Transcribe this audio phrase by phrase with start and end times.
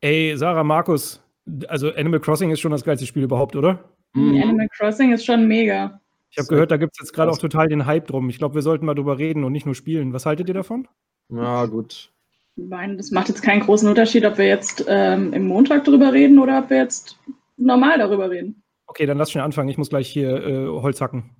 [0.00, 1.22] Ey, Sarah, Markus,
[1.68, 3.84] also Animal Crossing ist schon das geilste Spiel überhaupt, oder?
[4.14, 4.42] Mhm.
[4.42, 6.00] Animal Crossing ist schon mega.
[6.30, 8.28] Ich habe gehört, da gibt es jetzt gerade auch total den Hype drum.
[8.30, 10.12] Ich glaube, wir sollten mal drüber reden und nicht nur spielen.
[10.12, 10.86] Was haltet ihr davon?
[11.28, 12.12] Ja, gut.
[12.56, 16.12] Ich meine, das macht jetzt keinen großen Unterschied, ob wir jetzt ähm, im Montag drüber
[16.12, 17.18] reden oder ob wir jetzt
[17.56, 18.62] normal darüber reden.
[18.86, 19.68] Okay, dann lass schon anfangen.
[19.68, 21.30] Ich muss gleich hier äh, Holz hacken.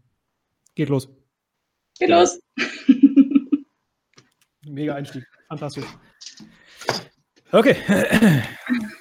[0.74, 1.08] Geht los.
[1.98, 2.20] Geht ja.
[2.20, 2.40] los.
[4.66, 5.24] Mega Einstieg.
[5.48, 5.84] Fantastisch.
[7.53, 8.46] Okay.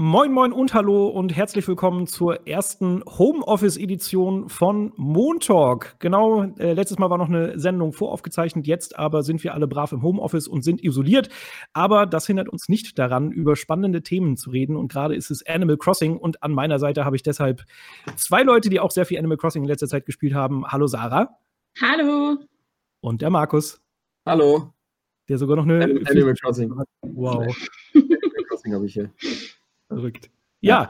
[0.00, 5.96] Moin, moin und hallo und herzlich willkommen zur ersten Homeoffice-Edition von Montalk.
[5.98, 9.90] Genau, äh, letztes Mal war noch eine Sendung voraufgezeichnet, jetzt aber sind wir alle brav
[9.90, 11.30] im Homeoffice und sind isoliert.
[11.72, 14.76] Aber das hindert uns nicht daran, über spannende Themen zu reden.
[14.76, 17.64] Und gerade ist es Animal Crossing und an meiner Seite habe ich deshalb
[18.14, 20.64] zwei Leute, die auch sehr viel Animal Crossing in letzter Zeit gespielt haben.
[20.64, 21.40] Hallo Sarah.
[21.82, 22.36] Hallo.
[23.00, 23.82] Und der Markus.
[24.24, 24.72] Hallo.
[25.28, 25.82] Der sogar noch eine.
[26.06, 26.72] Animal Crossing.
[27.02, 27.52] Wow.
[27.94, 29.10] Animal Crossing habe ich hier.
[29.88, 30.30] Verrückt.
[30.60, 30.88] Ja.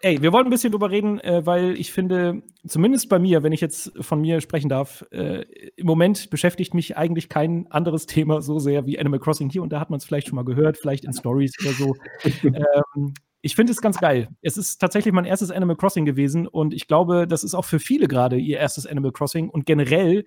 [0.00, 3.52] ey, wir wollten ein bisschen drüber reden, äh, weil ich finde, zumindest bei mir, wenn
[3.52, 8.42] ich jetzt von mir sprechen darf, äh, im Moment beschäftigt mich eigentlich kein anderes Thema
[8.42, 10.76] so sehr wie Animal Crossing hier und da hat man es vielleicht schon mal gehört,
[10.76, 11.96] vielleicht in Stories oder so.
[12.44, 14.28] ähm, ich finde es ganz geil.
[14.42, 17.78] Es ist tatsächlich mein erstes Animal Crossing gewesen und ich glaube, das ist auch für
[17.78, 20.24] viele gerade ihr erstes Animal Crossing und generell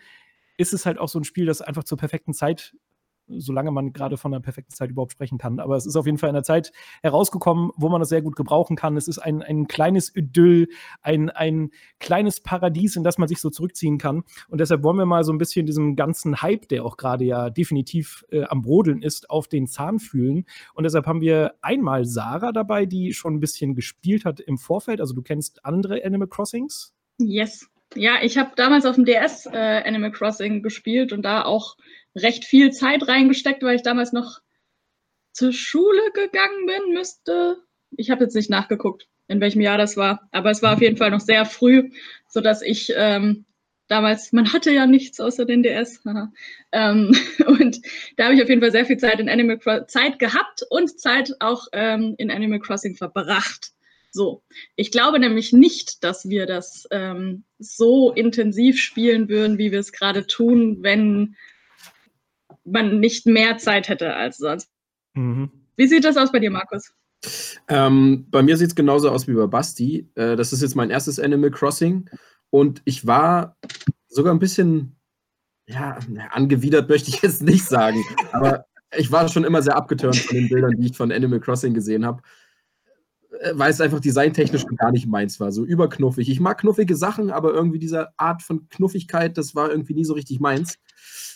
[0.58, 2.74] ist es halt auch so ein Spiel, das einfach zur perfekten Zeit
[3.30, 5.60] solange man gerade von einer perfekten Zeit überhaupt sprechen kann.
[5.60, 8.36] Aber es ist auf jeden Fall in einer Zeit herausgekommen, wo man das sehr gut
[8.36, 8.98] gebrauchen kann.
[8.98, 10.68] Es ist ein, ein kleines Idyll,
[11.02, 14.24] ein, ein kleines Paradies, in das man sich so zurückziehen kann.
[14.50, 17.50] Und deshalb wollen wir mal so ein bisschen diesem ganzen Hype, der auch gerade ja
[17.50, 20.46] definitiv äh, am Brodeln ist, auf den Zahn fühlen.
[20.74, 25.02] Und deshalb haben wir einmal Sarah dabei, die schon ein bisschen gespielt hat im Vorfeld.
[25.02, 26.94] Also du kennst andere Animal Crossings?
[27.20, 27.70] Yes.
[27.96, 31.76] Ja, ich habe damals auf dem DS äh, Animal Crossing gespielt und da auch
[32.16, 34.42] recht viel Zeit reingesteckt, weil ich damals noch
[35.32, 37.58] zur Schule gegangen bin, müsste.
[37.98, 40.98] Ich habe jetzt nicht nachgeguckt, in welchem Jahr das war, aber es war auf jeden
[40.98, 41.92] Fall noch sehr früh,
[42.28, 43.46] sodass ich ähm,
[43.88, 46.04] damals, man hatte ja nichts außer den DS.
[46.72, 47.16] ähm,
[47.48, 47.82] und
[48.18, 51.00] da habe ich auf jeden Fall sehr viel Zeit in Animal Crossing Zeit gehabt und
[51.00, 53.72] Zeit auch ähm, in Animal Crossing verbracht.
[54.12, 54.44] So,
[54.76, 59.92] ich glaube nämlich nicht, dass wir das ähm, so intensiv spielen würden, wie wir es
[59.92, 61.36] gerade tun, wenn
[62.66, 64.70] man nicht mehr Zeit hätte als sonst.
[65.14, 65.52] Mhm.
[65.76, 66.92] Wie sieht das aus bei dir, Markus?
[67.68, 70.10] Ähm, bei mir sieht es genauso aus wie bei Basti.
[70.16, 72.10] Äh, das ist jetzt mein erstes Animal Crossing
[72.50, 73.58] und ich war
[74.08, 74.96] sogar ein bisschen,
[75.68, 76.00] ja,
[76.32, 78.66] angewidert möchte ich jetzt nicht sagen, aber
[78.98, 82.06] ich war schon immer sehr abgeturnt von den Bildern, die ich von Animal Crossing gesehen
[82.06, 82.24] habe.
[83.40, 86.30] Äh, weil es einfach designtechnisch gar nicht meins war, so überknuffig.
[86.30, 90.14] Ich mag knuffige Sachen, aber irgendwie diese Art von Knuffigkeit, das war irgendwie nie so
[90.14, 90.78] richtig meins.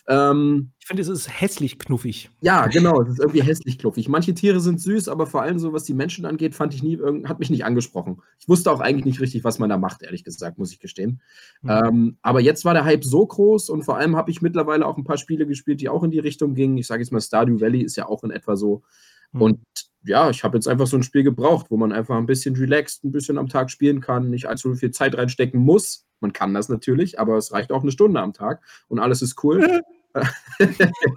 [0.05, 2.29] Ähm, ich finde, es ist hässlich knuffig.
[2.41, 4.09] Ja, genau, es ist irgendwie hässlich knuffig.
[4.09, 6.99] Manche Tiere sind süß, aber vor allem so, was die Menschen angeht, fand ich nie,
[7.23, 8.21] hat mich nicht angesprochen.
[8.37, 11.21] Ich wusste auch eigentlich nicht richtig, was man da macht, ehrlich gesagt, muss ich gestehen.
[11.61, 11.69] Mhm.
[11.69, 14.97] Ähm, aber jetzt war der Hype so groß und vor allem habe ich mittlerweile auch
[14.97, 16.77] ein paar Spiele gespielt, die auch in die Richtung gingen.
[16.77, 18.83] Ich sage jetzt mal, Stardew Valley ist ja auch in etwa so.
[19.31, 19.41] Mhm.
[19.41, 19.59] Und
[20.05, 23.03] ja, ich habe jetzt einfach so ein Spiel gebraucht, wo man einfach ein bisschen relaxed,
[23.03, 26.05] ein bisschen am Tag spielen kann, nicht allzu viel Zeit reinstecken muss.
[26.19, 29.43] Man kann das natürlich, aber es reicht auch eine Stunde am Tag und alles ist
[29.43, 29.81] cool.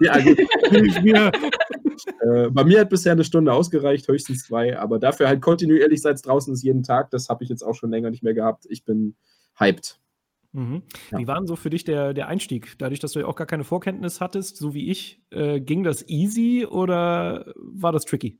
[0.01, 0.39] ja, gut.
[2.21, 6.25] äh, bei mir hat bisher eine Stunde ausgereicht, höchstens zwei, aber dafür halt kontinuierlich seit
[6.25, 7.11] draußen ist jeden Tag.
[7.11, 8.65] Das habe ich jetzt auch schon länger nicht mehr gehabt.
[8.69, 9.15] Ich bin
[9.57, 9.99] hyped.
[10.53, 10.81] Mhm.
[11.11, 11.19] Ja.
[11.19, 12.75] Wie war denn so für dich der, der Einstieg?
[12.77, 16.07] Dadurch, dass du ja auch gar keine Vorkenntnis hattest, so wie ich, äh, ging das
[16.07, 18.39] easy oder war das tricky?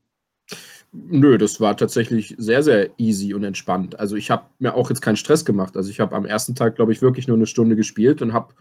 [0.92, 4.00] Nö, das war tatsächlich sehr, sehr easy und entspannt.
[4.00, 5.76] Also ich habe mir auch jetzt keinen Stress gemacht.
[5.76, 8.54] Also ich habe am ersten Tag, glaube ich, wirklich nur eine Stunde gespielt und habe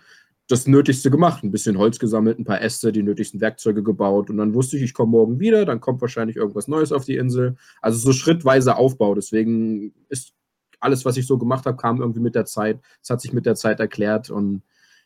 [0.48, 1.44] das Nötigste gemacht.
[1.44, 4.84] Ein bisschen Holz gesammelt, ein paar Äste, die nötigsten Werkzeuge gebaut und dann wusste ich,
[4.84, 7.56] ich komme morgen wieder, dann kommt wahrscheinlich irgendwas Neues auf die Insel.
[7.82, 9.16] Also so schrittweise Aufbau.
[9.16, 10.34] Deswegen ist
[10.80, 12.80] alles, was ich so gemacht habe, kam irgendwie mit der Zeit.
[13.02, 14.64] Es hat sich mit der Zeit erklärt und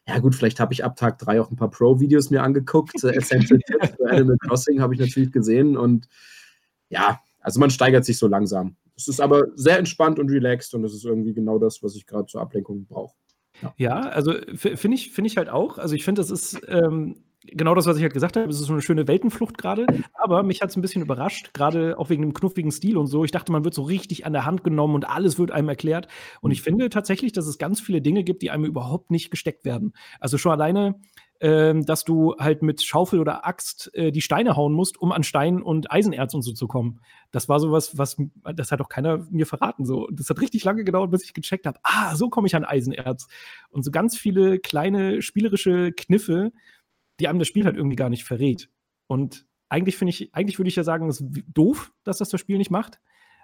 [0.07, 2.95] ja gut, vielleicht habe ich ab Tag drei auch ein paar Pro-Videos mir angeguckt.
[3.03, 6.07] Essential Tips für Animal Crossing habe ich natürlich gesehen und
[6.91, 8.75] ja, also man steigert sich so langsam.
[8.95, 12.05] Es ist aber sehr entspannt und relaxed und es ist irgendwie genau das, was ich
[12.05, 13.15] gerade zur Ablenkung brauche.
[13.61, 13.73] Ja.
[13.77, 15.77] ja, also finde ich, find ich halt auch.
[15.77, 18.49] Also ich finde, das ist ähm, genau das, was ich halt gesagt habe.
[18.49, 19.85] Es ist so eine schöne Weltenflucht gerade.
[20.13, 23.23] Aber mich hat es ein bisschen überrascht, gerade auch wegen dem knuffigen Stil und so.
[23.23, 26.07] Ich dachte, man wird so richtig an der Hand genommen und alles wird einem erklärt.
[26.41, 26.65] Und ich mhm.
[26.65, 29.93] finde tatsächlich, dass es ganz viele Dinge gibt, die einem überhaupt nicht gesteckt werden.
[30.19, 30.99] Also schon alleine
[31.41, 35.23] ähm, dass du halt mit Schaufel oder Axt äh, die Steine hauen musst, um an
[35.23, 36.99] Stein und Eisenerz und so zu kommen.
[37.31, 38.17] Das war sowas, was,
[38.55, 39.83] das hat auch keiner mir verraten.
[39.83, 40.07] So.
[40.11, 43.27] Das hat richtig lange gedauert, bis ich gecheckt habe, ah, so komme ich an Eisenerz.
[43.69, 46.51] Und so ganz viele kleine spielerische Kniffe,
[47.19, 48.69] die einem das Spiel halt irgendwie gar nicht verrät.
[49.07, 52.39] Und eigentlich finde ich, eigentlich würde ich ja sagen, es ist doof, dass das das
[52.39, 52.99] Spiel nicht macht.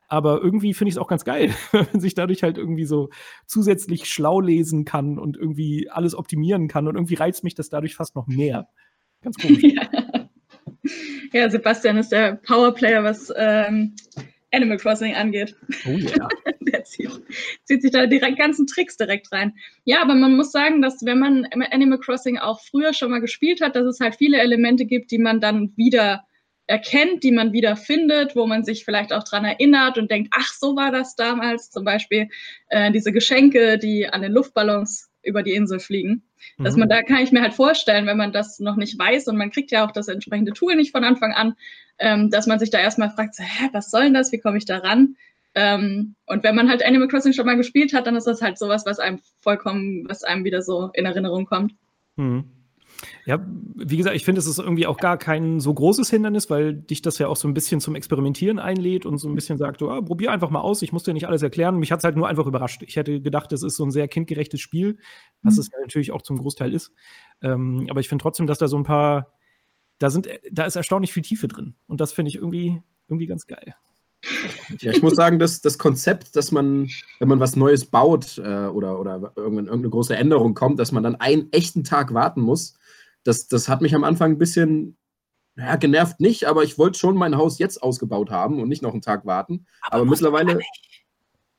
[0.08, 3.10] Aber irgendwie finde ich es auch ganz geil, wenn man sich dadurch halt irgendwie so
[3.46, 6.88] zusätzlich schlau lesen kann und irgendwie alles optimieren kann.
[6.88, 8.70] Und irgendwie reizt mich das dadurch fast noch mehr.
[9.22, 9.64] Ganz komisch.
[9.64, 10.30] Ja,
[11.34, 13.96] ja Sebastian ist der Powerplayer, was ähm,
[14.54, 15.56] Animal Crossing angeht.
[15.86, 16.28] Oh ja.
[16.62, 17.10] der zieht,
[17.64, 19.54] zieht, sich da die ganzen Tricks direkt rein.
[19.84, 23.62] Ja, aber man muss sagen, dass wenn man Animal Crossing auch früher schon mal gespielt
[23.62, 26.24] hat, dass es halt viele Elemente gibt, die man dann wieder
[26.68, 30.54] erkennt, die man wieder findet, wo man sich vielleicht auch dran erinnert und denkt, ach,
[30.54, 31.72] so war das damals.
[31.72, 32.30] Zum Beispiel
[32.68, 36.24] äh, diese Geschenke, die an den Luftballons über die Insel fliegen.
[36.58, 36.64] Mhm.
[36.66, 39.38] Dass man da kann ich mir halt vorstellen, wenn man das noch nicht weiß und
[39.38, 41.56] man kriegt ja auch das entsprechende Tool nicht von Anfang an,
[42.00, 44.32] ähm, dass man sich da erstmal fragt, so, hä, was soll denn das?
[44.32, 45.16] Wie komme ich da ran?
[45.56, 48.58] Ähm, und wenn man halt Animal Crossing schon mal gespielt hat, dann ist das halt
[48.60, 51.74] sowas, was einem vollkommen, was einem wieder so in Erinnerung kommt.
[52.18, 52.57] Mhm.
[53.26, 53.46] Ja,
[53.76, 57.02] wie gesagt, ich finde, es ist irgendwie auch gar kein so großes Hindernis, weil dich
[57.02, 60.02] das ja auch so ein bisschen zum Experimentieren einlädt und so ein bisschen sagt, oh,
[60.02, 61.78] probier einfach mal aus, ich muss dir nicht alles erklären.
[61.78, 62.84] Mich hat es halt nur einfach überrascht.
[62.84, 64.98] Ich hätte gedacht, es ist so ein sehr kindgerechtes Spiel,
[65.44, 65.62] was mhm.
[65.62, 66.92] es natürlich auch zum Großteil ist.
[67.42, 69.34] Ähm, aber ich finde trotzdem, dass da so ein paar,
[70.00, 71.76] da sind, da ist erstaunlich viel Tiefe drin.
[71.88, 73.76] Und das finde ich irgendwie, irgendwie ganz geil.
[74.80, 76.90] Ja, ich muss sagen, dass das Konzept, dass man,
[77.20, 81.16] wenn man was Neues baut äh, oder, oder irgendeine große Änderung kommt, dass man dann
[81.16, 82.78] einen echten Tag warten muss,
[83.28, 84.98] das, das hat mich am Anfang ein bisschen
[85.58, 88.94] ja, genervt nicht, aber ich wollte schon mein Haus jetzt ausgebaut haben und nicht noch
[88.94, 89.66] einen Tag warten.
[89.82, 90.60] Aber, aber mittlerweile.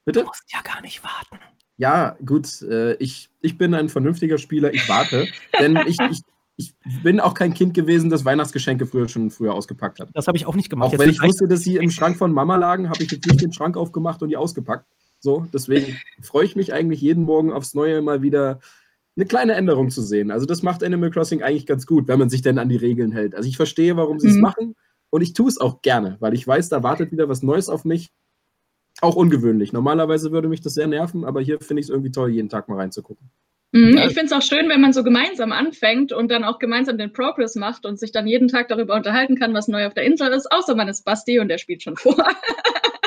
[0.04, 0.20] Bitte?
[0.20, 1.38] Du musst ja gar nicht warten.
[1.76, 5.28] Ja, gut, äh, ich, ich bin ein vernünftiger Spieler, ich warte.
[5.60, 6.22] denn ich, ich,
[6.56, 10.08] ich bin auch kein Kind gewesen, das Weihnachtsgeschenke früher schon früher ausgepackt hat.
[10.14, 10.94] Das habe ich auch nicht gemacht.
[10.94, 13.42] Auch wenn ich wusste, dass sie im Schrank von Mama lagen, habe ich jetzt nicht
[13.42, 14.86] den Schrank aufgemacht und die ausgepackt.
[15.20, 18.60] So, deswegen freue ich mich eigentlich jeden Morgen aufs Neue mal wieder
[19.18, 20.30] eine kleine Änderung zu sehen.
[20.30, 23.10] Also das macht Animal Crossing eigentlich ganz gut, wenn man sich denn an die Regeln
[23.10, 23.34] hält.
[23.34, 24.42] Also ich verstehe, warum sie es mhm.
[24.42, 24.76] machen
[25.10, 27.84] und ich tue es auch gerne, weil ich weiß, da wartet wieder was Neues auf
[27.84, 28.10] mich.
[29.00, 29.72] Auch ungewöhnlich.
[29.72, 32.68] Normalerweise würde mich das sehr nerven, aber hier finde ich es irgendwie toll, jeden Tag
[32.68, 33.30] mal reinzugucken.
[33.72, 36.96] Mhm, ich finde es auch schön, wenn man so gemeinsam anfängt und dann auch gemeinsam
[36.96, 40.04] den Progress macht und sich dann jeden Tag darüber unterhalten kann, was neu auf der
[40.04, 42.16] Insel ist, außer man ist Basti und der spielt schon vor.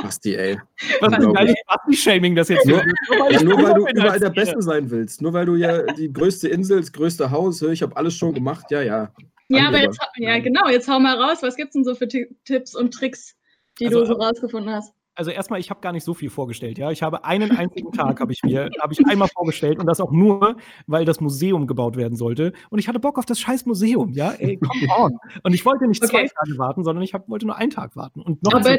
[0.02, 0.60] Basti, ey.
[1.00, 2.66] Was ist eigentlich Basti-Shaming das jetzt?
[2.66, 2.82] Nur,
[3.30, 5.22] ja, nur weil du überall der Beste sein willst.
[5.22, 8.66] Nur weil du ja die größte Insel, das größte Haus, ich habe alles schon gemacht,
[8.72, 9.12] ja, ja.
[9.50, 11.40] Ja, aber jetzt, ja, genau, jetzt hau mal raus.
[11.42, 13.36] Was gibt es denn so für Tipps und Tricks,
[13.80, 14.94] die also, du so rausgefunden hast?
[15.16, 16.90] also erstmal, ich habe gar nicht so viel vorgestellt, ja.
[16.92, 20.12] Ich habe einen einzigen Tag, habe ich mir, habe ich einmal vorgestellt und das auch
[20.12, 20.56] nur,
[20.88, 22.54] weil das Museum gebaut werden sollte.
[22.70, 24.32] Und ich hatte Bock auf das scheiß Museum, ja.
[24.32, 25.18] Ey, come on.
[25.44, 26.12] Und ich wollte nicht okay.
[26.12, 28.22] zwei Tage warten, sondern ich hab, wollte nur einen Tag warten.
[28.22, 28.78] Und noch, Aber,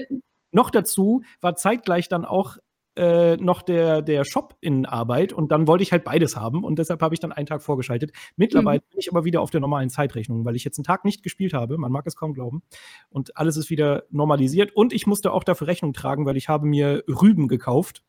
[0.53, 2.59] noch dazu war zeitgleich dann auch
[2.95, 6.79] äh, noch der, der Shop in Arbeit und dann wollte ich halt beides haben und
[6.79, 8.13] deshalb habe ich dann einen Tag vorgeschaltet.
[8.37, 8.91] Mittlerweile mhm.
[8.91, 11.55] bin ich aber wieder auf der normalen Zeitrechnung, weil ich jetzt einen Tag nicht gespielt
[11.55, 12.63] habe, man mag es kaum glauben
[13.09, 16.67] und alles ist wieder normalisiert und ich musste auch dafür Rechnung tragen, weil ich habe
[16.67, 18.03] mir Rüben gekauft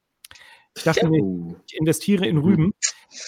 [0.75, 2.73] ich dachte mir, ich investiere in Rüben.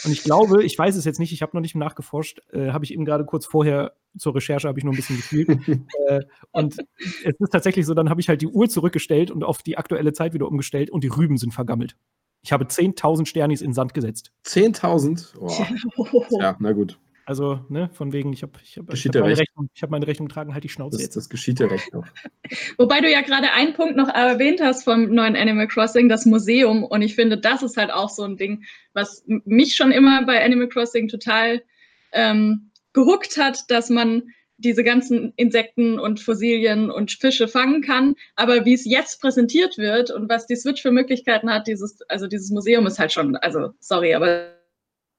[0.04, 2.86] Und ich glaube, ich weiß es jetzt nicht, ich habe noch nicht nachgeforscht, äh, habe
[2.86, 5.50] ich eben gerade kurz vorher zur Recherche habe ich nur ein bisschen gespielt.
[6.08, 6.22] äh,
[6.52, 6.78] und
[7.24, 10.14] es ist tatsächlich so, dann habe ich halt die Uhr zurückgestellt und auf die aktuelle
[10.14, 11.96] Zeit wieder umgestellt und die Rüben sind vergammelt.
[12.42, 14.32] Ich habe 10.000 Sternis in Sand gesetzt.
[14.46, 15.34] 10.000?
[15.40, 16.26] Oh.
[16.40, 17.00] ja, na gut.
[17.28, 20.28] Also, ne, von wegen, ich habe ich hab, ich hab meine, Rechnung, hab meine Rechnung
[20.28, 21.16] getragen, halt die Schnauze das, jetzt.
[21.16, 22.06] Das geschieht ja recht noch.
[22.78, 26.84] Wobei du ja gerade einen Punkt noch erwähnt hast vom neuen Animal Crossing, das Museum.
[26.84, 28.64] Und ich finde, das ist halt auch so ein Ding,
[28.94, 31.64] was mich schon immer bei Animal Crossing total
[32.12, 34.24] ähm, gehuckt hat, dass man
[34.58, 38.16] diese ganzen Insekten und Fossilien und Fische fangen kann.
[38.36, 42.28] Aber wie es jetzt präsentiert wird und was die Switch für Möglichkeiten hat, dieses, also
[42.28, 44.55] dieses Museum ist halt schon, also sorry, aber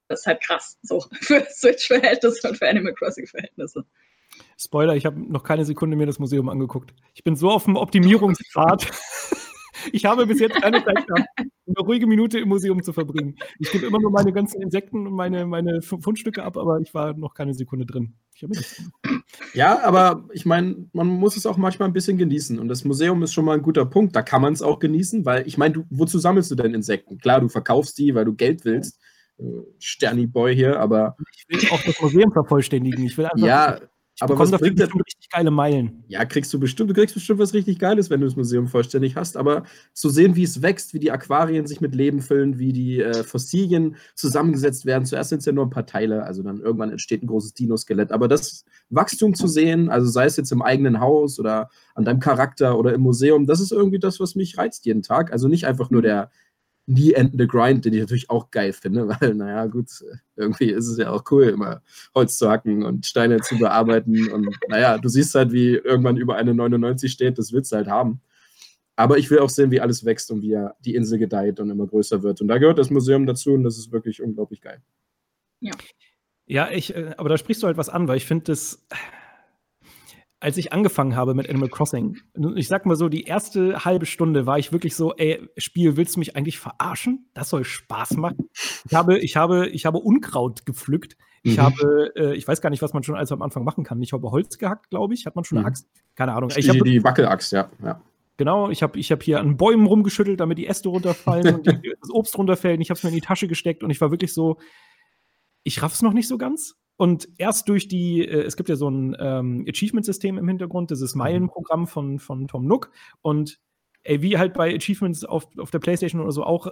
[0.09, 3.85] das ist halt krass, so für Switch-Verhältnisse und für Animal Crossing-Verhältnisse.
[4.59, 6.93] Spoiler, ich habe noch keine Sekunde mir das Museum angeguckt.
[7.15, 8.91] Ich bin so auf dem Optimierungspfad.
[9.93, 13.37] ich habe bis jetzt keine Zeit gehabt, eine ruhige Minute im Museum zu verbringen.
[13.59, 17.15] Ich gebe immer nur meine ganzen Insekten und meine, meine Fundstücke ab, aber ich war
[17.15, 18.15] noch keine Sekunde drin.
[19.55, 22.59] ja, aber ich meine, man muss es auch manchmal ein bisschen genießen.
[22.59, 24.15] Und das Museum ist schon mal ein guter Punkt.
[24.15, 27.19] Da kann man es auch genießen, weil ich meine, wozu sammelst du denn Insekten?
[27.19, 29.01] Klar, du verkaufst die, weil du Geld willst.
[29.78, 31.16] Sterni-Boy hier, aber.
[31.33, 33.05] Ich will auch das Museum vervollständigen.
[33.05, 33.47] Ich will einfach.
[33.47, 33.78] Ja,
[34.16, 36.02] Ich aber was bringt das richtig geile Meilen?
[36.09, 39.14] Ja, kriegst du bestimmt, du kriegst bestimmt was richtig Geiles, wenn du das Museum vollständig
[39.14, 39.37] hast.
[39.37, 43.02] Aber zu sehen, wie es wächst, wie die Aquarien sich mit Leben füllen, wie die
[43.02, 45.05] äh, Fossilien zusammengesetzt werden.
[45.05, 48.11] Zuerst sind es ja nur ein paar Teile, also dann irgendwann entsteht ein großes Dino-Skelett.
[48.11, 52.21] Aber das Wachstum zu sehen, also sei es jetzt im eigenen Haus oder an deinem
[52.21, 55.31] Charakter oder im Museum, das ist irgendwie das, was mich reizt jeden Tag.
[55.31, 56.31] Also nicht einfach nur der
[56.87, 59.88] nie endende Grind, den ich natürlich auch geil finde, weil, naja, gut,
[60.37, 61.83] irgendwie ist es ja auch cool, immer
[62.14, 64.31] Holz zu hacken und Steine zu bearbeiten.
[64.31, 67.88] Und naja, du siehst halt, wie irgendwann über eine 99 steht, das willst du halt
[67.88, 68.21] haben.
[68.95, 71.87] Aber ich will auch sehen, wie alles wächst und wie die Insel gedeiht und immer
[71.87, 72.40] größer wird.
[72.40, 74.81] Und da gehört das Museum dazu und das ist wirklich unglaublich geil.
[75.61, 75.73] Ja.
[76.49, 78.87] Ja, ich, äh, aber da sprichst du halt was an, weil ich finde das
[80.38, 82.19] als ich angefangen habe mit Animal Crossing,
[82.57, 86.16] ich sag mal so, die erste halbe Stunde war ich wirklich so, ey, Spiel, willst
[86.16, 87.31] du mich eigentlich verarschen?
[87.33, 88.49] Das soll Spaß machen.
[88.88, 91.16] Ich habe, ich habe, ich habe Unkraut gepflückt.
[91.43, 91.62] Ich mhm.
[91.62, 94.02] habe, äh, ich weiß gar nicht, was man schon alles am Anfang machen kann.
[94.02, 95.26] Ich habe Holz gehackt, glaube ich.
[95.26, 95.69] Hat man schon eine mhm.
[95.69, 95.88] Axt?
[96.14, 96.50] Keine Ahnung.
[96.55, 97.71] Ich die, die Wackelaxt, ja.
[97.83, 98.02] ja.
[98.37, 101.66] Genau, ich habe ich hab hier an Bäumen rumgeschüttelt, damit die Äste runterfallen und
[102.00, 102.81] das Obst runterfällt.
[102.81, 104.59] Ich habe es mir in die Tasche gesteckt und ich war wirklich so,
[105.62, 106.76] ich raff's noch nicht so ganz.
[106.97, 111.15] Und erst durch die, äh, es gibt ja so ein ähm, Achievement-System im Hintergrund, dieses
[111.15, 111.19] mhm.
[111.21, 112.91] Meilenprogramm von, von Tom Nook.
[113.23, 113.61] Und
[114.07, 116.69] ey, wie halt bei Achievements auf, auf der Playstation oder so auch,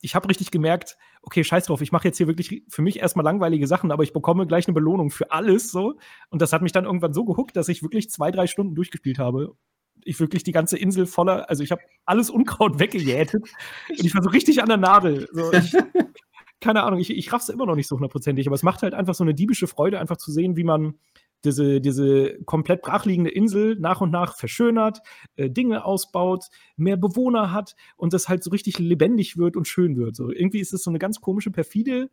[0.00, 3.24] ich habe richtig gemerkt, okay, scheiß drauf, ich mache jetzt hier wirklich für mich erstmal
[3.24, 5.98] langweilige Sachen, aber ich bekomme gleich eine Belohnung für alles so.
[6.30, 9.18] Und das hat mich dann irgendwann so gehuckt, dass ich wirklich zwei, drei Stunden durchgespielt
[9.18, 9.56] habe.
[10.04, 13.42] Ich wirklich die ganze Insel voller, also ich habe alles Unkraut weggejätet
[13.88, 15.28] und ich war so richtig an der Nadel.
[15.32, 15.72] So, ich,
[16.66, 19.14] keine Ahnung, ich, ich raff's immer noch nicht so hundertprozentig, aber es macht halt einfach
[19.14, 20.94] so eine diebische Freude, einfach zu sehen, wie man
[21.44, 24.98] diese, diese komplett brachliegende Insel nach und nach verschönert,
[25.36, 26.46] äh, Dinge ausbaut,
[26.76, 30.16] mehr Bewohner hat und das halt so richtig lebendig wird und schön wird.
[30.16, 32.10] So, irgendwie ist es so eine ganz komische, perfide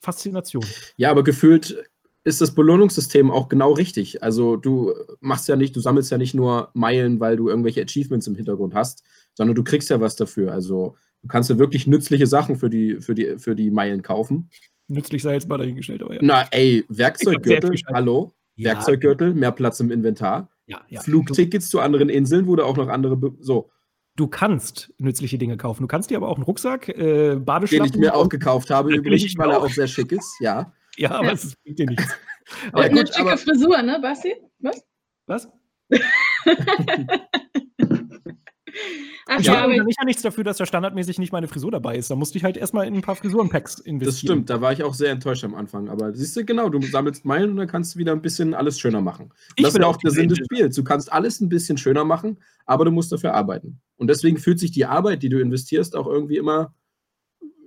[0.00, 0.64] Faszination.
[0.96, 1.76] Ja, aber gefühlt
[2.24, 4.22] ist das Belohnungssystem auch genau richtig.
[4.22, 8.26] Also du machst ja nicht, du sammelst ja nicht nur Meilen, weil du irgendwelche Achievements
[8.28, 10.52] im Hintergrund hast, sondern du kriegst ja was dafür.
[10.52, 14.50] Also Du kannst ja wirklich nützliche Sachen für die, für die, für die Meilen kaufen.
[14.86, 16.20] Nützlich sei jetzt mal dahingestellt, aber ja.
[16.22, 18.32] Na, ey, Werkzeuggürtel, hallo?
[18.56, 18.70] Ja.
[18.70, 20.50] Werkzeuggürtel, mehr Platz im Inventar.
[20.66, 21.00] Ja, ja.
[21.00, 23.16] Flugtickets zu anderen Inseln, wo du auch noch andere.
[23.16, 23.70] Be so.
[24.16, 25.82] Du kannst nützliche Dinge kaufen.
[25.82, 27.92] Du kannst dir aber auch einen Rucksack, äh, Badeschlappen.
[27.92, 30.72] Den ich mir auch gekauft habe, übrigens, weil er auch sehr schick ist, ja.
[30.96, 32.08] Ja, aber es bringt dir nichts.
[32.72, 34.34] Aber eine gut, schicke Frisur, ne, Basti?
[34.58, 34.84] Was?
[35.26, 35.48] Was?
[39.30, 42.10] Ach, ich ja nichts dafür, dass da standardmäßig nicht meine Frisur dabei ist.
[42.10, 44.08] Da musste ich halt erstmal in ein paar Frisurenpacks investieren.
[44.08, 45.90] Das stimmt, da war ich auch sehr enttäuscht am Anfang.
[45.90, 48.80] Aber siehst du, genau, du sammelst Meilen und dann kannst du wieder ein bisschen alles
[48.80, 49.30] schöner machen.
[49.56, 50.74] Ich das ist ja auch der Sinn des Spiels.
[50.74, 53.80] Du kannst alles ein bisschen schöner machen, aber du musst dafür arbeiten.
[53.96, 56.72] Und deswegen fühlt sich die Arbeit, die du investierst, auch irgendwie immer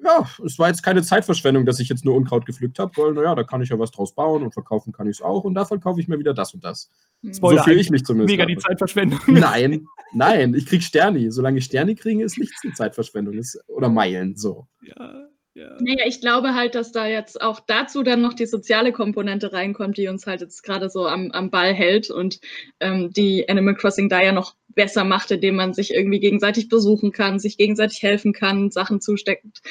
[0.03, 3.35] ja, es war jetzt keine Zeitverschwendung, dass ich jetzt nur Unkraut gepflückt habe, weil, naja,
[3.35, 5.79] da kann ich ja was draus bauen und verkaufen kann ich es auch und davon
[5.79, 6.89] kaufe ich mir wieder das und das.
[7.21, 7.33] Hm.
[7.33, 8.31] Spoiler so fühle ich mich zumindest.
[8.31, 9.19] Mega die Zeitverschwendung.
[9.27, 11.31] Nein, nein, ich kriege Sterni.
[11.31, 13.35] Solange ich Sterni kriege, ist nichts eine Zeitverschwendung.
[13.35, 14.67] Ist, oder Meilen, so.
[14.81, 15.30] Ja.
[15.53, 15.75] Ja.
[15.81, 19.97] Naja, ich glaube halt, dass da jetzt auch dazu dann noch die soziale Komponente reinkommt,
[19.97, 22.39] die uns halt jetzt gerade so am, am Ball hält und
[22.79, 27.11] ähm, die Animal Crossing da ja noch besser macht, indem man sich irgendwie gegenseitig besuchen
[27.11, 29.61] kann, sich gegenseitig helfen kann, Sachen zusteckt,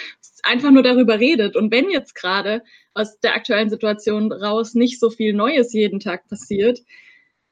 [0.42, 1.56] einfach nur darüber redet.
[1.56, 6.28] Und wenn jetzt gerade aus der aktuellen Situation raus nicht so viel Neues jeden Tag
[6.28, 6.80] passiert,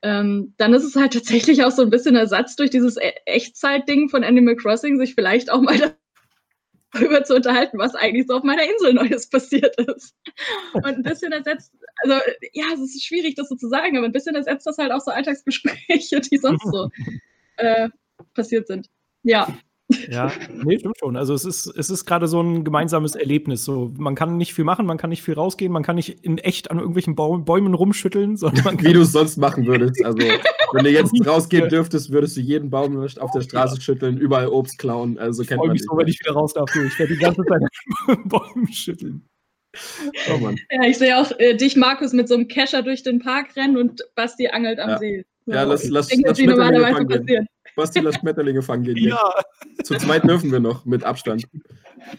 [0.02, 4.10] ähm, dann ist es halt tatsächlich auch so ein bisschen Ersatz durch dieses e Echtzeit-Ding
[4.10, 5.96] von Animal Crossing, sich vielleicht auch mal
[6.92, 10.14] darüber zu unterhalten, was eigentlich so auf meiner Insel Neues passiert ist.
[10.72, 12.14] Und ein bisschen ersetzt, also
[12.52, 15.00] ja, es ist schwierig, das so zu sagen, aber ein bisschen ersetzt das halt auch
[15.00, 16.88] so Alltagsgespräche, die sonst so
[17.56, 17.88] äh,
[18.34, 18.88] passiert sind.
[19.22, 19.58] Ja.
[20.10, 21.16] Ja, nee, stimmt schon.
[21.16, 23.64] Also es ist, es ist gerade so ein gemeinsames Erlebnis.
[23.64, 26.36] So, man kann nicht viel machen, man kann nicht viel rausgehen, man kann nicht in
[26.38, 30.04] echt an irgendwelchen Bäumen rumschütteln, sondern Wie du es sonst machen würdest.
[30.04, 34.48] Also, wenn du jetzt rausgehen dürftest, würdest du jeden Baum auf der Straße schütteln, überall
[34.48, 35.18] Obst klauen.
[35.18, 36.68] Also kennt man mich so, wenn ich wieder raus darf.
[36.74, 37.62] Ich werde die ganze Zeit
[38.24, 39.24] Bäume schütteln.
[40.30, 40.56] Oh Mann.
[40.70, 43.76] Ja, ich sehe auch äh, dich, Markus, mit so einem Kescher durch den Park rennen
[43.76, 44.98] und Basti angelt am ja.
[44.98, 45.24] See.
[45.46, 47.46] So, ja, lass, lass, denke, lass normalerweise passieren.
[47.78, 48.96] Basti, lass Schmetterlinge fangen gehen.
[48.98, 49.32] Ja.
[49.84, 51.44] Zu zweit dürfen wir noch, mit Abstand.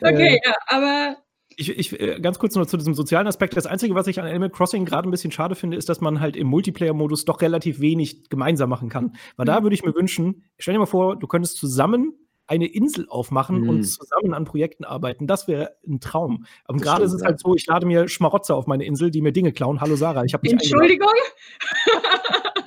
[0.00, 1.16] okay, äh, ja, aber
[1.56, 3.56] ich, ich, äh, ganz kurz noch zu diesem sozialen Aspekt.
[3.56, 6.20] Das Einzige, was ich an Animal Crossing gerade ein bisschen schade finde, ist, dass man
[6.20, 9.16] halt im Multiplayer-Modus doch relativ wenig gemeinsam machen kann.
[9.36, 9.64] Weil da mhm.
[9.64, 12.14] würde ich mir wünschen, stell dir mal vor, du könntest zusammen
[12.46, 13.68] eine Insel aufmachen mhm.
[13.68, 15.26] und zusammen an Projekten arbeiten.
[15.26, 16.46] Das wäre ein Traum.
[16.64, 19.32] Aber gerade ist es halt so, ich lade mir Schmarotzer auf meine Insel, die mir
[19.32, 19.80] Dinge klauen.
[19.80, 21.08] Hallo Sarah, ich habe dich Entschuldigung?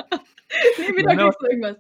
[0.78, 1.78] nee, wieder kriegst du irgendwas.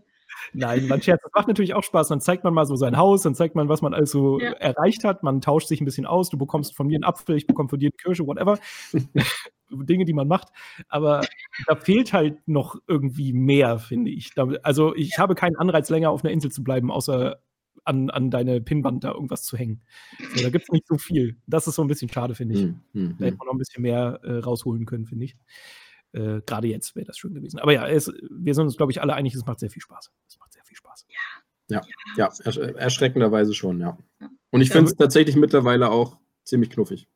[0.54, 1.24] Nein, man scherzt.
[1.24, 2.10] Das macht natürlich auch Spaß.
[2.10, 4.52] Dann zeigt man mal so sein Haus, dann zeigt man, was man alles so ja.
[4.54, 5.24] erreicht hat.
[5.24, 6.30] Man tauscht sich ein bisschen aus.
[6.30, 8.60] Du bekommst von mir einen Apfel, ich bekomme von dir eine Kirsche, whatever.
[9.70, 10.50] Dinge, die man macht.
[10.88, 11.22] Aber
[11.66, 14.34] da fehlt halt noch irgendwie mehr, finde ich.
[14.36, 17.40] Da, also ich habe keinen Anreiz, länger auf einer Insel zu bleiben, außer
[17.86, 19.82] an, an deine Pinnwand da irgendwas zu hängen.
[20.36, 21.38] So, da gibt es nicht so viel.
[21.48, 22.62] Das ist so ein bisschen schade, finde ich.
[22.62, 23.38] Hm, hm, da hätte hm.
[23.40, 25.36] man noch ein bisschen mehr äh, rausholen können, finde ich.
[26.14, 27.60] Äh, Gerade jetzt wäre das schön gewesen.
[27.60, 30.12] Aber ja, es, wir sind uns, glaube ich, alle einig, es macht sehr viel Spaß.
[30.28, 31.06] Es macht sehr viel Spaß.
[31.70, 31.82] Ja,
[32.18, 33.98] ja, ja erschreckenderweise schon, ja.
[34.52, 37.08] Und ich finde es tatsächlich mittlerweile auch ziemlich knuffig.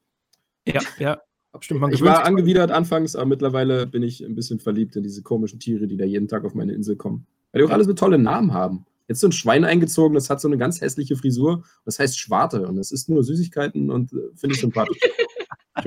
[0.67, 1.21] Ja, ja.
[1.59, 5.59] Stimmt, ich war angewidert anfangs, aber mittlerweile bin ich ein bisschen verliebt in diese komischen
[5.59, 7.25] Tiere, die da jeden Tag auf meine Insel kommen.
[7.51, 8.85] Weil die auch alle so tolle Namen haben.
[9.07, 11.63] Jetzt so ein Schwein eingezogen, das hat so eine ganz hässliche Frisur.
[11.85, 14.99] Das heißt Schwarte und das ist nur Süßigkeiten und äh, finde ich sympathisch.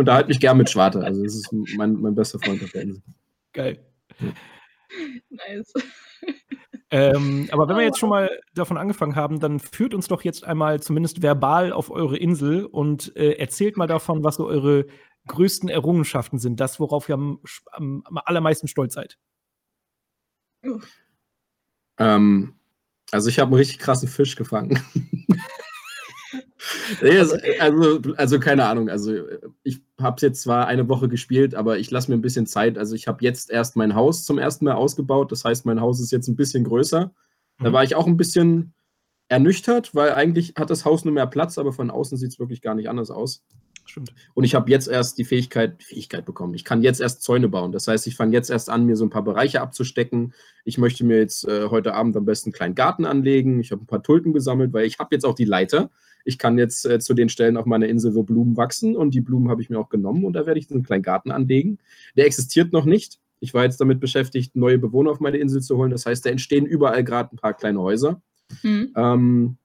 [0.00, 1.02] unterhalte mich gern mit Schwarte.
[1.02, 3.02] Also, das ist mein, mein bester Freund auf der Insel.
[3.52, 3.78] Geil.
[4.18, 4.32] Ja.
[5.30, 5.72] Nice.
[6.92, 10.44] Ähm, aber wenn wir jetzt schon mal davon angefangen haben, dann führt uns doch jetzt
[10.44, 14.86] einmal zumindest verbal auf eure Insel und äh, erzählt mal davon, was so eure
[15.28, 17.40] größten Errungenschaften sind, das, worauf ihr am,
[17.70, 19.18] am, am allermeisten stolz seid.
[21.98, 22.54] Ähm,
[23.12, 24.82] also ich habe einen richtig krassen Fisch gefangen.
[27.00, 28.88] also, also, also, keine Ahnung.
[28.88, 29.14] Also
[29.62, 32.78] ich habe es jetzt zwar eine Woche gespielt, aber ich lasse mir ein bisschen Zeit.
[32.78, 35.32] Also ich habe jetzt erst mein Haus zum ersten Mal ausgebaut.
[35.32, 37.12] Das heißt, mein Haus ist jetzt ein bisschen größer.
[37.58, 37.72] Da mhm.
[37.72, 38.74] war ich auch ein bisschen
[39.28, 42.62] ernüchtert, weil eigentlich hat das Haus nur mehr Platz, aber von außen sieht es wirklich
[42.62, 43.44] gar nicht anders aus.
[43.90, 44.12] Stimmt.
[44.34, 46.54] Und ich habe jetzt erst die Fähigkeit, Fähigkeit bekommen.
[46.54, 47.72] Ich kann jetzt erst Zäune bauen.
[47.72, 50.32] Das heißt, ich fange jetzt erst an, mir so ein paar Bereiche abzustecken.
[50.64, 53.58] Ich möchte mir jetzt äh, heute Abend am besten einen kleinen Garten anlegen.
[53.58, 55.90] Ich habe ein paar Tulpen gesammelt, weil ich habe jetzt auch die Leiter.
[56.24, 58.96] Ich kann jetzt äh, zu den Stellen auf meiner Insel, wo Blumen wachsen.
[58.96, 60.24] Und die Blumen habe ich mir auch genommen.
[60.24, 61.78] Und da werde ich einen kleinen Garten anlegen.
[62.16, 63.18] Der existiert noch nicht.
[63.40, 65.90] Ich war jetzt damit beschäftigt, neue Bewohner auf meine Insel zu holen.
[65.90, 68.20] Das heißt, da entstehen überall gerade ein paar kleine Häuser.
[68.62, 68.92] Mhm.
[68.94, 69.56] Ähm,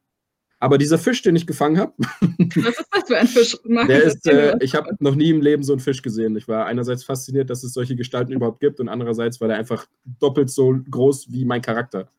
[0.60, 1.94] aber dieser Fisch, den ich gefangen habe.
[2.00, 3.58] Was ist das für ein Fisch?
[3.66, 6.36] der ist, äh, ich habe noch nie im Leben so einen Fisch gesehen.
[6.38, 9.86] Ich war einerseits fasziniert, dass es solche Gestalten überhaupt gibt und andererseits war der einfach
[10.20, 12.10] doppelt so groß wie mein Charakter.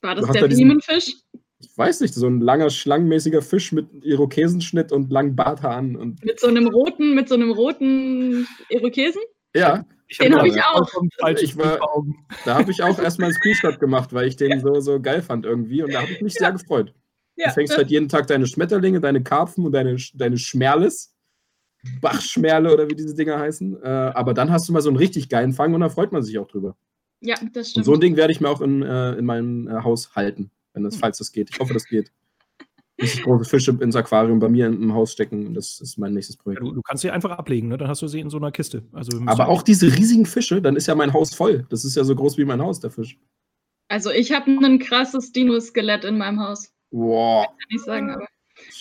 [0.00, 1.14] War das der Biemenfisch?
[1.58, 5.96] Ich weiß nicht, so ein langer, schlangenmäßiger Fisch mit Irokesenschnitt und langen Barthaaren.
[5.96, 9.22] Und mit so einem roten, mit so einem roten Irokesen?
[9.54, 9.86] Ja.
[10.08, 10.88] Ich den habe ich auch.
[11.40, 11.80] Ich war,
[12.44, 14.60] da habe ich auch erstmal einen Screenshot gemacht, weil ich den ja.
[14.60, 16.40] so, so geil fand irgendwie und da habe ich mich ja.
[16.40, 16.94] sehr gefreut.
[17.34, 21.12] Ja, du fängst halt jeden Tag deine Schmetterlinge, deine Karpfen und deine, deine Schmerles.
[22.00, 23.82] Bachschmerle oder wie diese Dinger heißen.
[23.82, 26.22] Äh, aber dann hast du mal so einen richtig geilen Fang und da freut man
[26.22, 26.76] sich auch drüber.
[27.20, 27.78] Ja, das stimmt.
[27.78, 30.50] Und so ein Ding werde ich mir auch in, äh, in meinem äh, Haus halten,
[30.76, 31.00] wenn das, hm.
[31.00, 31.50] falls das geht.
[31.50, 32.12] Ich hoffe, das geht.
[33.00, 35.52] Richtig große Fische ins Aquarium bei mir im Haus stecken.
[35.52, 36.62] Das ist mein nächstes Projekt.
[36.62, 37.76] Ja, du, du, kannst sie einfach ablegen, ne?
[37.76, 38.84] dann hast du sie in so einer Kiste.
[38.92, 41.66] Also aber auch diese riesigen Fische, dann ist ja mein Haus voll.
[41.68, 43.18] Das ist ja so groß wie mein Haus, der Fisch.
[43.88, 46.72] Also ich habe ein krasses Dino-Skelett in meinem Haus.
[46.90, 47.46] Wow.
[47.46, 48.26] Kann ich sagen, aber.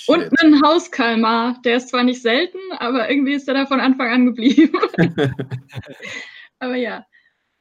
[0.07, 4.09] Und ein Hauskalmar, der ist zwar nicht selten, aber irgendwie ist er da von Anfang
[4.09, 4.79] an geblieben.
[6.59, 7.05] aber ja.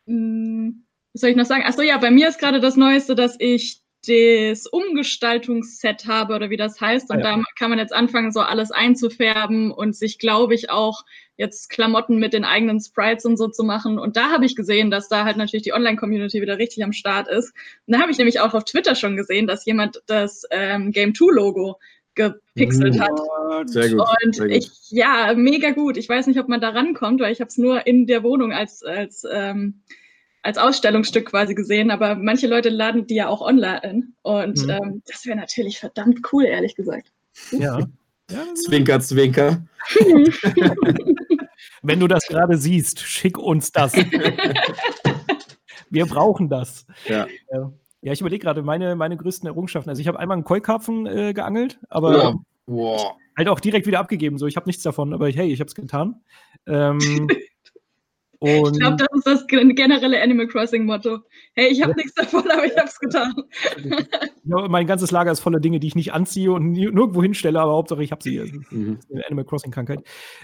[0.06, 1.64] Hm, was soll ich noch sagen?
[1.64, 6.56] Achso, ja, bei mir ist gerade das Neueste, dass ich das Umgestaltungsset habe oder wie
[6.56, 7.10] das heißt.
[7.10, 7.36] Und ja.
[7.36, 11.04] da kann man jetzt anfangen, so alles einzufärben und sich, glaube ich, auch
[11.36, 13.98] jetzt Klamotten mit den eigenen Sprites und so zu machen.
[13.98, 17.28] Und da habe ich gesehen, dass da halt natürlich die Online-Community wieder richtig am Start
[17.28, 17.52] ist.
[17.86, 21.12] Und da habe ich nämlich auch auf Twitter schon gesehen, dass jemand das ähm, Game
[21.12, 21.78] 2-Logo
[22.14, 23.18] gepixelt hat.
[23.66, 24.06] Sehr gut.
[24.24, 24.56] Und sehr gut.
[24.56, 25.96] ich, ja, mega gut.
[25.96, 28.52] Ich weiß nicht, ob man da rankommt, weil ich habe es nur in der Wohnung
[28.52, 29.80] als, als ähm,
[30.44, 34.70] als Ausstellungsstück quasi gesehen, aber manche Leute laden die ja auch online und mhm.
[34.70, 37.10] ähm, das wäre natürlich verdammt cool, ehrlich gesagt.
[37.50, 37.80] Ja.
[38.30, 39.64] ja zwinker, zwinker.
[41.82, 43.94] Wenn du das gerade siehst, schick uns das.
[45.90, 46.86] Wir brauchen das.
[47.08, 47.26] Ja.
[48.02, 49.88] Ja, ich überlege gerade meine, meine größten Errungenschaften.
[49.88, 52.34] Also ich habe einmal einen Keukarpfen äh, geangelt, aber wow.
[52.66, 53.16] Wow.
[53.36, 54.36] halt auch direkt wieder abgegeben.
[54.36, 56.20] So, ich habe nichts davon, aber hey, ich habe es getan.
[56.66, 56.98] Ähm,
[58.44, 61.20] Und ich glaube, das ist das generelle Animal Crossing-Motto.
[61.54, 61.96] Hey, ich habe ja.
[61.96, 63.32] nichts davon, aber ich habe es getan.
[64.44, 67.72] Ja, mein ganzes Lager ist voller Dinge, die ich nicht anziehe und nirgendwo hinstelle, aber
[67.72, 68.62] Hauptsache ich habe sie.
[68.70, 68.98] Mhm.
[69.26, 70.00] Animal Crossing-Krankheit.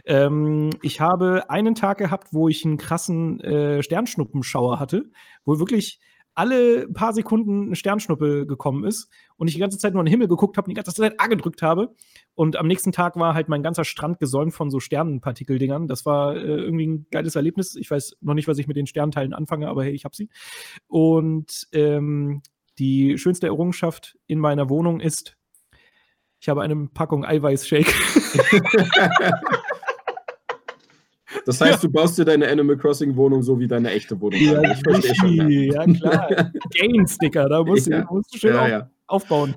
[0.07, 5.11] Ähm, ich habe einen Tag gehabt, wo ich einen krassen äh, Sternschnuppenschauer hatte,
[5.45, 6.01] wo wirklich
[6.35, 10.13] alle paar Sekunden eine Sternschnuppe gekommen ist und ich die ganze Zeit nur in den
[10.13, 11.95] Himmel geguckt habe und die ganze Zeit A gedrückt habe.
[12.35, 15.89] Und am nächsten Tag war halt mein ganzer Strand gesäumt von so Sternenpartikeldingern.
[15.89, 17.75] Das war äh, irgendwie ein geiles Erlebnis.
[17.77, 20.29] Ich weiß noch nicht, was ich mit den Sternteilen anfange, aber hey, ich habe sie.
[20.87, 22.43] Und ähm,
[22.79, 25.37] die schönste Errungenschaft in meiner Wohnung ist,
[26.41, 27.93] ich habe eine Packung Eiweißshake.
[31.47, 31.89] Das heißt, ja.
[31.89, 34.41] du baust dir deine Animal Crossing Wohnung so wie deine echte Wohnung.
[34.41, 35.51] Ja, ich verstehe schon.
[35.51, 36.53] Ja, klar.
[36.79, 38.03] Gain-Sticker, da musst, ja.
[38.03, 39.55] du, musst du schön ja, auf, aufbauen.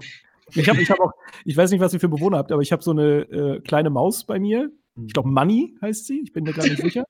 [0.55, 1.11] Ich habe ich hab auch,
[1.45, 3.89] ich weiß nicht, was ihr für Bewohner habt, aber ich habe so eine äh, kleine
[3.89, 4.71] Maus bei mir.
[5.05, 7.05] Ich glaube, Money heißt sie, ich bin mir gar nicht sicher.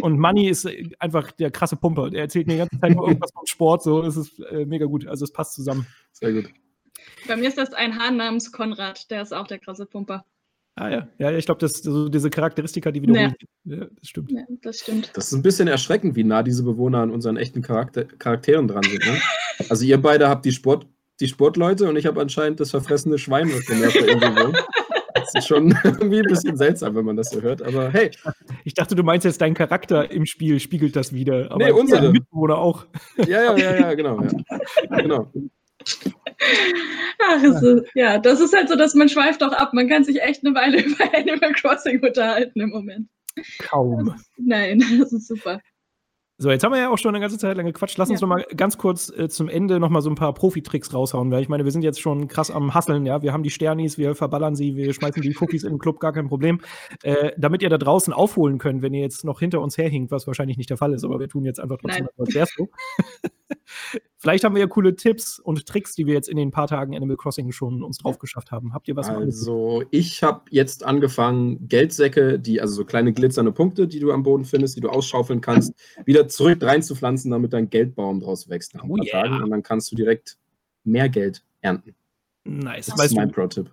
[0.00, 2.10] Und Money ist einfach der krasse Pumper.
[2.10, 3.82] Der erzählt mir die ganze Zeit nur irgendwas vom Sport.
[3.82, 5.06] So, es ist äh, mega gut.
[5.06, 5.86] Also es passt zusammen.
[6.12, 6.50] Sehr gut.
[7.26, 10.24] Bei mir ist das ein Hahn namens Konrad, der ist auch der krasse Pumper.
[10.78, 13.34] Ah ja, ja, ich glaube, das so diese Charakteristika, die wiederholen.
[13.64, 13.76] Ja.
[13.76, 14.30] ja, das stimmt.
[14.30, 15.10] Ja, das stimmt.
[15.14, 18.82] Das ist ein bisschen erschreckend, wie nah diese Bewohner an unseren echten Charakter Charakteren dran
[18.82, 19.04] sind.
[19.04, 19.18] Ne?
[19.70, 20.86] Also ihr beide habt die Sport,
[21.18, 24.66] die Sportleute und ich habe anscheinend das verfressene Schwein, was der irgendwie wohnt.
[25.14, 27.62] Das ist schon irgendwie ein bisschen seltsam, wenn man das so hört.
[27.62, 28.10] Aber hey.
[28.64, 31.50] Ich dachte, du meinst jetzt, dein Charakter im Spiel spiegelt das wieder.
[31.50, 32.12] Aber nee, unsere.
[32.12, 32.84] Mitbewohner auch.
[33.26, 34.20] Ja, ja, ja, ja, genau.
[34.20, 34.58] Ja.
[34.98, 35.32] genau.
[37.22, 39.72] Ach, ist, ja, das ist halt so, dass man schweift auch ab.
[39.72, 43.08] Man kann sich echt eine Weile über Animal Crossing unterhalten im Moment.
[43.58, 44.06] Kaum.
[44.06, 45.60] Das, nein, das ist super.
[46.38, 47.96] So, jetzt haben wir ja auch schon eine ganze Zeit lang gequatscht.
[47.96, 50.92] Lass uns noch mal ganz kurz äh, zum Ende noch mal so ein paar Profi-Tricks
[50.92, 53.22] raushauen, weil ich meine, wir sind jetzt schon krass am Hasseln, ja.
[53.22, 56.12] Wir haben die Sternis, wir verballern sie, wir schmeißen die Cookies in den Club, gar
[56.12, 56.60] kein Problem.
[57.02, 60.26] Äh, damit ihr da draußen aufholen könnt, wenn ihr jetzt noch hinter uns herhinkt, was
[60.26, 62.68] wahrscheinlich nicht der Fall ist, aber wir tun jetzt einfach trotzdem, als wäre so.
[64.16, 66.96] Vielleicht haben wir ja coole Tipps und Tricks, die wir jetzt in den paar Tagen
[66.96, 68.72] Animal Crossing schon uns drauf geschafft haben.
[68.72, 69.08] Habt ihr was?
[69.08, 74.22] Also, ich habe jetzt angefangen, Geldsäcke, die, also so kleine glitzernde Punkte, die du am
[74.22, 75.74] Boden findest, die du ausschaufeln kannst,
[76.04, 79.22] wieder zurück reinzupflanzen, damit dein Geldbaum draus wächst nach ein oh, yeah.
[79.22, 79.42] Tagen.
[79.42, 80.38] Und dann kannst du direkt
[80.84, 81.94] mehr Geld ernten.
[82.44, 82.86] Nice.
[82.86, 83.70] Das weißt ist mein Pro-Tipp.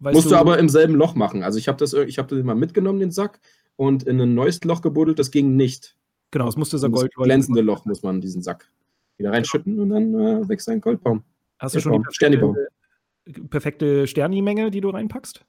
[0.00, 1.42] Musst du, du, aber im selben Loch machen.
[1.42, 3.40] Also ich habe das, ich hab das mal mitgenommen, den Sack,
[3.76, 5.18] und in ein neues Loch gebuddelt.
[5.18, 5.96] Das ging nicht.
[6.30, 7.12] Genau, es musste so Gold.
[7.16, 8.70] Das glänzende Loch muss man diesen Sack
[9.16, 11.22] wieder reinschütten und dann äh, wächst ein Goldbaum.
[11.58, 12.68] Hast du schon die perfekte,
[13.48, 15.44] perfekte Sterni-Menge, die du reinpackst?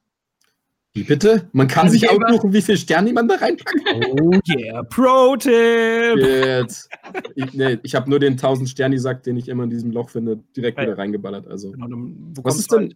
[0.96, 1.50] Wie bitte?
[1.52, 3.82] Man kann, sich aussuchen, wie viel Sterni man da reinpackt.
[4.22, 6.18] Oh yeah, Pro-Tipp!
[6.18, 6.90] Jetzt.
[7.36, 10.40] Ich, nee, ich habe nur den 1000 Sterni-Sack, den ich immer in diesem Loch finde,
[10.56, 10.86] direkt ja.
[10.86, 11.48] wieder reingeballert.
[11.48, 11.98] Also, genau,
[12.42, 12.94] was ist denn?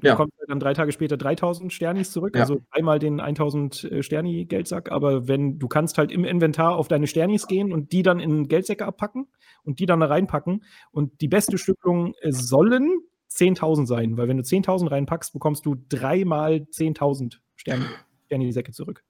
[0.00, 0.14] Du ja.
[0.14, 2.42] bekommst dann drei Tage später 3000 Sternis zurück, ja.
[2.42, 4.90] also einmal den 1000 äh, Sterni-Geldsack.
[4.90, 8.48] Aber wenn du kannst halt im Inventar auf deine Sternis gehen und die dann in
[8.48, 9.28] Geldsäcke abpacken
[9.62, 10.64] und die dann da reinpacken.
[10.90, 12.90] Und die beste Stückelung äh, sollen
[13.30, 17.84] 10.000 sein, weil wenn du 10.000 reinpackst, bekommst du dreimal 10.000 Sterne,
[18.26, 19.04] Sterne in die Säcke zurück.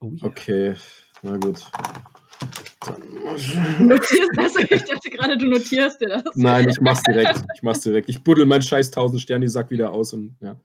[0.00, 0.26] Oh, yeah.
[0.26, 0.74] Okay,
[1.22, 1.64] na gut.
[3.78, 4.56] Notierst das?
[4.56, 6.24] Ich dachte gerade, du notierst dir das.
[6.34, 7.44] Nein, ich mach's direkt.
[7.54, 8.08] Ich mach's direkt.
[8.08, 10.56] Ich buddel meinen scheiß 1000 Sterne Sack wieder aus und ja.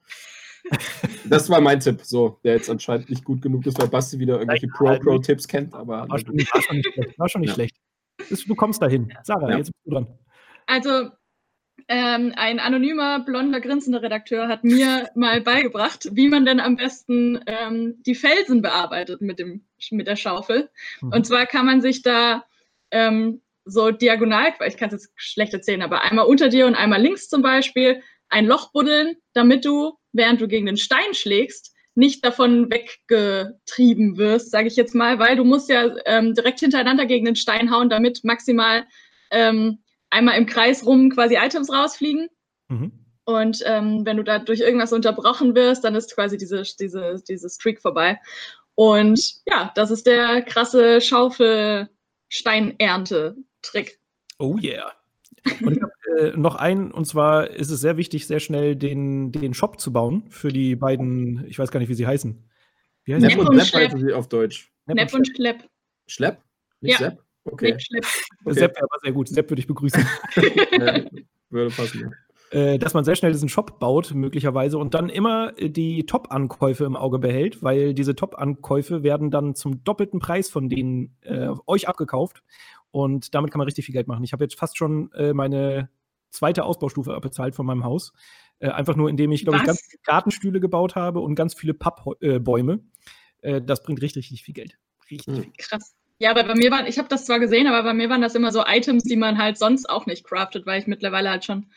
[1.26, 4.36] Das war mein Tipp, so, der jetzt anscheinend nicht gut genug ist, weil Basti wieder
[4.36, 6.08] irgendwelche Pro-Pro-Tipps kennt, aber.
[6.08, 7.19] War schon, war schon nicht schlecht.
[7.19, 7.56] War schon nicht ja.
[7.56, 7.76] schlecht.
[8.47, 9.12] Du kommst dahin.
[9.24, 9.58] Sarah, ja.
[9.58, 10.08] jetzt bist du dran.
[10.67, 11.10] Also,
[11.88, 17.39] ähm, ein anonymer, blonder, grinsender Redakteur hat mir mal beigebracht, wie man denn am besten
[17.47, 20.70] ähm, die Felsen bearbeitet mit, dem, mit der Schaufel.
[21.02, 21.13] Mhm.
[21.13, 22.46] Und zwar kann man sich da
[22.91, 27.02] ähm, so diagonal, ich kann es jetzt schlecht erzählen, aber einmal unter dir und einmal
[27.02, 32.24] links zum Beispiel ein Loch buddeln, damit du, während du gegen den Stein schlägst, nicht
[32.24, 37.26] davon weggetrieben wirst, sage ich jetzt mal, weil du musst ja ähm, direkt hintereinander gegen
[37.26, 38.86] den Stein hauen, damit maximal
[39.30, 42.30] ähm, einmal im Kreis rum quasi Items rausfliegen.
[42.70, 42.91] Mhm.
[43.26, 47.50] Und ähm, wenn du da durch irgendwas unterbrochen wirst, dann ist quasi diese, diese, diese
[47.50, 48.20] Streak vorbei.
[48.82, 54.00] Und ja, das ist der krasse Schaufel-Steinernte-Trick.
[54.39, 54.91] Oh yeah.
[55.62, 59.32] Und ich habe äh, noch einen, und zwar ist es sehr wichtig, sehr schnell den,
[59.32, 62.44] den Shop zu bauen für die beiden, ich weiß gar nicht, wie sie heißen.
[63.04, 64.74] Wie heißen Nepp und, Schlepp sie auf Deutsch.
[64.88, 65.70] Nepp, und Schlepp.
[66.08, 66.39] Schlepp?
[66.80, 67.12] Nicht ja.
[67.12, 67.24] Sepp?
[67.44, 67.80] Okay.
[67.80, 68.08] Schlepp.
[68.46, 68.60] okay.
[68.62, 69.30] Sepp war sehr gut.
[69.30, 70.04] Sepp würde ich begrüßen.
[70.72, 71.04] ja,
[71.52, 72.15] würde passen.
[72.51, 76.97] Äh, dass man sehr schnell diesen Shop baut, möglicherweise, und dann immer die Top-Ankäufe im
[76.97, 82.43] Auge behält, weil diese Top-Ankäufe werden dann zum doppelten Preis von denen äh, euch abgekauft.
[82.91, 84.25] Und damit kann man richtig viel Geld machen.
[84.25, 85.89] Ich habe jetzt fast schon äh, meine
[86.29, 88.11] zweite Ausbaustufe bezahlt von meinem Haus.
[88.59, 91.73] Äh, einfach nur, indem ich, glaube ich, ganz viele Gartenstühle gebaut habe und ganz viele
[91.73, 92.79] Pappbäume.
[93.39, 94.77] Äh, das bringt richtig, richtig viel Geld.
[95.09, 95.43] Richtig mhm.
[95.43, 95.51] viel.
[95.57, 95.95] Krass.
[96.19, 98.35] Ja, aber bei mir waren, ich habe das zwar gesehen, aber bei mir waren das
[98.35, 101.67] immer so Items, die man halt sonst auch nicht craftet, weil ich mittlerweile halt schon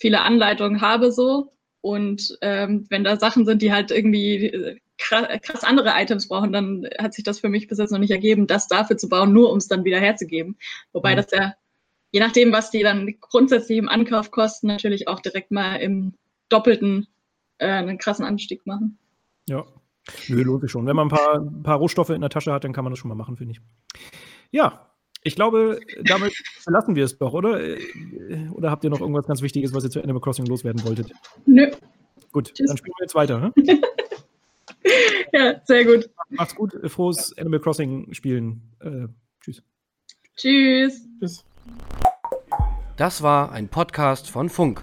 [0.00, 1.52] viele Anleitungen habe so.
[1.82, 6.86] Und ähm, wenn da Sachen sind, die halt irgendwie äh, krass andere Items brauchen, dann
[6.98, 9.50] hat sich das für mich bis jetzt noch nicht ergeben, das dafür zu bauen, nur
[9.50, 10.56] um es dann wieder herzugeben.
[10.92, 11.16] Wobei mhm.
[11.16, 11.54] das ja,
[12.10, 16.14] je nachdem, was die dann grundsätzlich im Ankauf kosten, natürlich auch direkt mal im
[16.48, 17.06] Doppelten
[17.58, 18.98] äh, einen krassen Anstieg machen.
[19.48, 19.64] Ja.
[20.28, 20.86] Nö, lohnt sich schon.
[20.86, 22.98] Wenn man ein paar, ein paar Rohstoffe in der Tasche hat, dann kann man das
[22.98, 23.60] schon mal machen, finde ich.
[24.50, 24.89] Ja,
[25.22, 27.60] ich glaube, damit verlassen wir es doch, oder?
[28.52, 31.12] Oder habt ihr noch irgendwas ganz Wichtiges, was ihr zu Animal Crossing loswerden wolltet?
[31.46, 31.70] Nö.
[32.32, 32.68] Gut, Tschüss.
[32.68, 33.40] dann spielen wir jetzt weiter.
[33.40, 33.52] Ne?
[35.32, 36.08] ja, sehr gut.
[36.30, 36.72] Macht's gut.
[36.90, 38.62] Frohes Animal Crossing spielen.
[38.80, 39.08] Äh,
[39.42, 39.62] tschüss.
[40.36, 41.06] Tschüss.
[41.18, 41.44] Tschüss.
[42.96, 44.82] Das war ein Podcast von Funk.